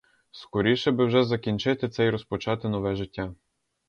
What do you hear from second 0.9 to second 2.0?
би вже закінчити